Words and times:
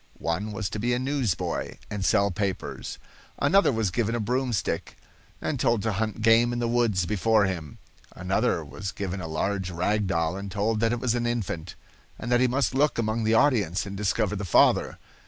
One 0.17 0.51
was 0.51 0.67
to 0.71 0.79
be 0.79 0.95
a 0.95 0.97
newsboy, 0.97 1.77
and 1.91 2.03
sell 2.03 2.31
papers. 2.31 2.97
Another 3.37 3.71
was 3.71 3.91
given 3.91 4.15
a 4.15 4.19
broomstick 4.19 4.97
and 5.39 5.59
told 5.59 5.83
to 5.83 5.91
hunt 5.93 6.23
game 6.23 6.51
in 6.51 6.57
the 6.57 6.67
woods 6.67 7.05
before 7.05 7.45
him. 7.45 7.77
Another 8.15 8.65
was 8.65 8.91
given 8.91 9.21
a 9.21 9.27
large 9.27 9.69
rag 9.69 10.07
doll 10.07 10.35
and 10.37 10.49
told 10.49 10.79
that 10.79 10.91
it 10.91 10.99
was 10.99 11.13
an 11.13 11.27
infant, 11.27 11.75
and 12.17 12.31
that 12.31 12.39
he 12.41 12.47
must 12.47 12.73
look 12.73 12.97
among 12.97 13.25
the 13.25 13.35
audience 13.35 13.85
and 13.85 13.95
discover 13.95 14.35
the 14.35 14.43
father. 14.43 14.97